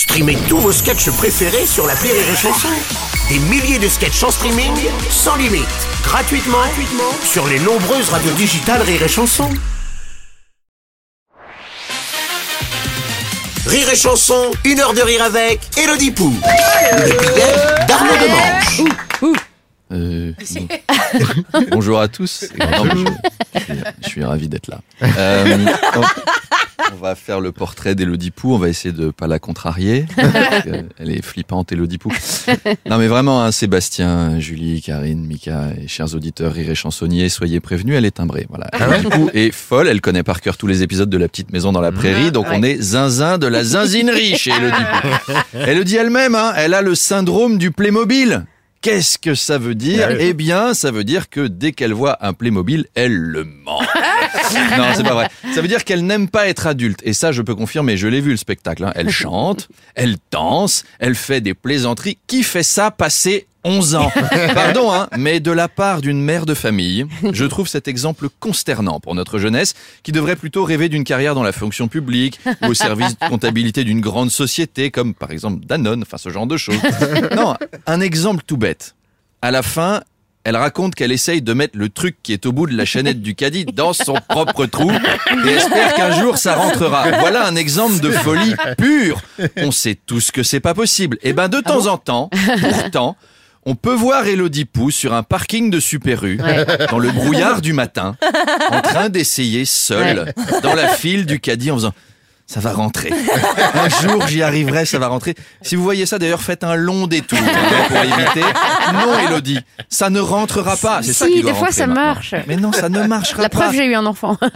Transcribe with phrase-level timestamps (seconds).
[0.00, 2.68] Streamez tous vos sketchs préférés sur la Rire et Chanson.
[3.28, 4.72] Des milliers de sketchs en streaming,
[5.10, 5.66] sans limite,
[6.02, 9.50] gratuitement, gratuitement sur les nombreuses radios digitales Rire et Chanson.
[13.66, 16.32] Rire et Chanson, une heure de rire avec Elodie Pou.
[16.92, 19.36] Le bidet d'Arnaud Demanche.
[19.92, 21.60] Euh, bon.
[21.72, 22.46] Bonjour à tous.
[22.58, 24.80] Non, mais je, je suis, je suis ravi d'être là.
[25.02, 25.66] Euh,
[26.92, 28.54] on va faire le portrait d'Elodie Pou.
[28.54, 30.06] On va essayer de pas la contrarier.
[30.98, 32.12] Elle est flippante, Elodie Pou.
[32.88, 37.60] Non, mais vraiment, hein, Sébastien, Julie, Karine, Mika et chers auditeurs rire et chansonniers, soyez
[37.60, 38.46] prévenus, elle est timbrée.
[38.48, 38.68] Voilà.
[38.72, 39.88] Elodie Pou est folle.
[39.88, 42.32] Elle connaît par cœur tous les épisodes de La Petite Maison dans la Prairie.
[42.32, 44.84] Donc, on est zinzin de la zinzinerie chez Elodie
[45.26, 45.32] Pou.
[45.54, 48.44] Elle le dit elle-même, hein, elle a le syndrome du Playmobil.
[48.82, 50.08] Qu'est-ce que ça veut dire?
[50.18, 53.82] Eh bien, ça veut dire que dès qu'elle voit un Playmobil, elle le ment.
[54.76, 55.28] non, c'est pas vrai.
[55.54, 57.00] Ça veut dire qu'elle n'aime pas être adulte.
[57.04, 58.84] Et ça, je peux confirmer, je l'ai vu le spectacle.
[58.84, 58.92] hein.
[58.94, 62.18] Elle chante, elle danse, elle fait des plaisanteries.
[62.26, 64.10] Qui fait ça passer 11 ans?
[64.54, 69.00] Pardon, hein, mais de la part d'une mère de famille, je trouve cet exemple consternant
[69.00, 72.74] pour notre jeunesse qui devrait plutôt rêver d'une carrière dans la fonction publique ou au
[72.74, 76.80] service de comptabilité d'une grande société comme par exemple Danone, enfin ce genre de choses.
[77.36, 77.54] Non,
[77.86, 78.94] un exemple tout bête.
[79.42, 80.02] À la fin,
[80.44, 83.20] elle raconte qu'elle essaye de mettre le truc qui est au bout de la chaînette
[83.20, 84.90] du caddie dans son propre trou
[85.46, 87.10] et espère qu'un jour ça rentrera.
[87.20, 89.20] Voilà un exemple de folie pure.
[89.58, 91.18] On sait tous que c'est pas possible.
[91.22, 92.30] Et ben de temps en temps,
[92.60, 93.16] pourtant,
[93.66, 96.40] on peut voir Elodie Pou sur un parking de Super U,
[96.90, 98.16] dans le brouillard du matin,
[98.70, 101.92] en train d'essayer seule, dans la file du caddie en faisant
[102.50, 103.12] ça va rentrer.
[103.74, 105.36] Un jour, j'y arriverai, ça va rentrer.
[105.62, 108.42] Si vous voyez ça, d'ailleurs, faites un long détour hein, pour éviter.
[108.92, 111.00] Non, Elodie, ça ne rentrera pas.
[111.02, 112.02] C'est ça Si, qui doit des fois, ça maintenant.
[112.06, 112.34] marche.
[112.48, 113.58] Mais non, ça ne marchera La pas.
[113.60, 114.36] preuve, j'ai eu un enfant.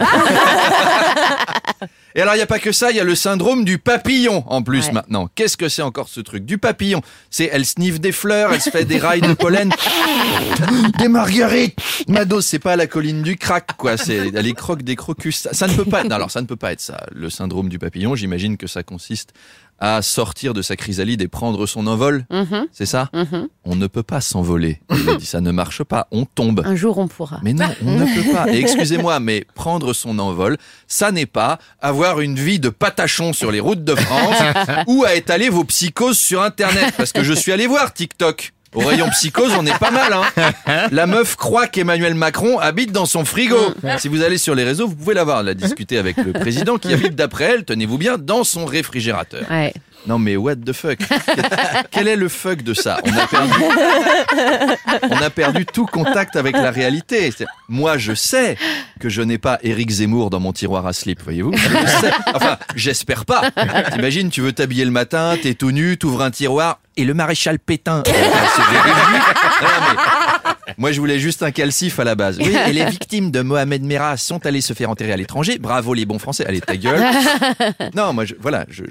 [2.17, 4.43] Et alors, il n'y a pas que ça, il y a le syndrome du papillon
[4.47, 4.93] en plus Ouais.
[4.93, 5.29] maintenant.
[5.35, 7.01] Qu'est-ce que c'est encore ce truc Du papillon?
[7.29, 9.69] C'est, elle sniffe des fleurs, elle se fait des rails de pollen.
[10.97, 11.77] des marguerites
[12.07, 13.97] Mado, c'est pas la colline du crack, quoi.
[13.97, 15.35] C'est, elle les croque des crocus.
[15.39, 17.05] Ça, ça ne peut pas être, non, alors ça ne peut pas être ça.
[17.11, 19.33] Le syndrome du papillon, j'imagine que ça consiste
[19.79, 22.25] à sortir de sa chrysalide et prendre son envol.
[22.31, 23.47] Mhm, C'est ça mhm.
[23.65, 24.79] On ne peut pas s'envoler.
[24.91, 26.61] Il dit, ça ne marche pas, on tombe.
[26.65, 27.39] Un jour, on pourra.
[27.43, 28.51] Mais non, on ne peut pas.
[28.53, 33.51] Et excusez-moi, mais prendre son envol, ça n'est pas avoir une vie de patachon sur
[33.51, 34.37] les routes de France
[34.87, 36.93] ou à étaler vos psychoses sur Internet.
[36.95, 38.53] Parce que je suis allé voir TikTok.
[38.75, 40.87] Au rayon psychose, on est pas mal, hein.
[40.91, 43.57] La meuf croit qu'Emmanuel Macron habite dans son frigo.
[43.97, 46.77] Si vous allez sur les réseaux, vous pouvez la voir, la discuter avec le président
[46.77, 49.43] qui habite d'après elle, tenez-vous bien, dans son réfrigérateur.
[49.49, 49.73] Ouais.
[50.07, 50.99] Non mais what the fuck?
[51.91, 52.99] Quel est le fuck de ça?
[55.03, 57.33] On a perdu tout contact avec la réalité.
[57.69, 58.57] Moi je sais
[58.99, 61.53] que je n'ai pas Éric Zemmour dans mon tiroir à slip, voyez-vous?
[62.33, 63.41] Enfin, j'espère pas.
[63.93, 67.59] T'imagines, tu veux t'habiller le matin, t'es tout nu, t'ouvres un tiroir et le maréchal
[67.59, 68.03] Pétain.
[68.07, 68.13] Mais
[70.77, 72.37] Moi je voulais juste un calcif à la base.
[72.39, 75.57] Oui, et les victimes de Mohamed Merah sont allées se faire enterrer à l'étranger.
[75.59, 76.45] Bravo les bons Français.
[76.45, 77.03] Allez ta gueule.
[77.95, 78.83] Non, moi, voilà, je,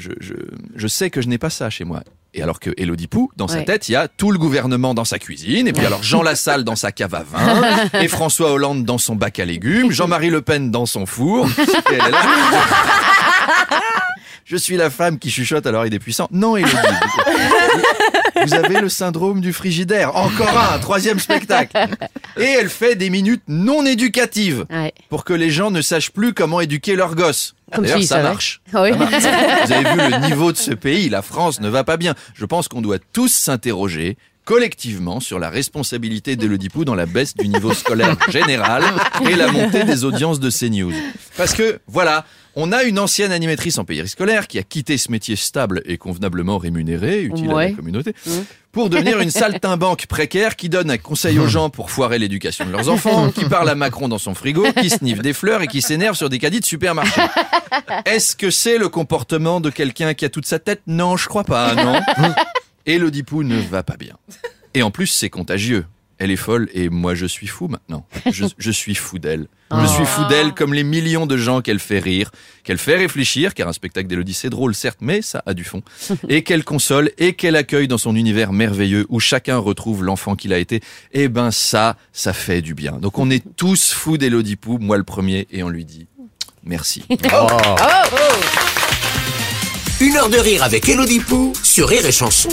[0.76, 2.02] je sais que je n'ai pas ça chez moi.
[2.36, 3.64] Et alors que Elodie Pou, dans sa Ouais.
[3.64, 6.64] tête, il y a tout le gouvernement dans sa cuisine, et puis alors Jean Lassalle
[6.64, 10.42] dans sa cave à vin, et François Hollande dans son bac à légumes, Jean-Marie Le
[10.42, 11.46] Pen dans son four.
[11.58, 12.18] Et elle est là.
[14.44, 16.28] Je suis la femme qui chuchote à l'oreille des puissants.
[16.30, 16.74] Non, Elodie.
[18.44, 20.14] Vous avez le syndrome du frigidaire.
[20.16, 21.76] Encore un, troisième spectacle.
[22.36, 24.92] Et elle fait des minutes non éducatives Ouais.
[25.08, 27.54] pour que les gens ne sachent plus comment éduquer leurs gosses.
[27.72, 28.60] Comme D'ailleurs, ça marche.
[28.74, 28.90] Oui.
[28.92, 32.14] Vous avez vu le niveau de ce pays, la France ne va pas bien.
[32.34, 37.34] Je pense qu'on doit tous s'interroger collectivement sur la responsabilité d'Elodie Pou dans la baisse
[37.34, 38.82] du niveau scolaire général
[39.28, 40.92] et la montée des audiences de CNews.
[41.36, 45.34] Parce que, voilà, on a une ancienne animatrice en périscolaire qui a quitté ce métier
[45.36, 47.68] stable et convenablement rémunéré, utile à Ouais.
[47.70, 48.30] la communauté, Mmh.
[48.70, 52.70] pour devenir une saltimbanque précaire qui donne un conseil aux gens pour foirer l'éducation de
[52.70, 55.80] leurs enfants, qui parle à Macron dans son frigo, qui sniffe des fleurs et qui
[55.82, 57.22] s'énerve sur des caddies de supermarché.
[58.04, 60.82] Est-ce que c'est le comportement de quelqu'un qui a toute sa tête?
[60.86, 62.00] Non, je crois pas, non.
[62.86, 64.16] Elodie Pou ne va pas bien.
[64.74, 65.86] Et en plus, c'est contagieux.
[66.18, 68.06] Elle est folle et moi je suis fou maintenant.
[68.30, 69.48] Je, je suis fou d'elle.
[69.72, 72.30] Je suis fou d'elle comme les millions de gens qu'elle fait rire,
[72.62, 75.82] qu'elle fait réfléchir, car un spectacle d'Elodie c'est drôle certes, mais ça a du fond.
[76.28, 80.52] Et qu'elle console et qu'elle accueille dans son univers merveilleux où chacun retrouve l'enfant qu'il
[80.52, 80.80] a été.
[81.12, 82.92] Eh ben ça, ça fait du bien.
[82.92, 86.06] Donc on est tous fous d'Elodie Pou, moi le premier, et on lui dit
[86.62, 87.04] merci.
[90.00, 92.48] Une heure de rire avec Elodie Pou sur Rire et Chanson.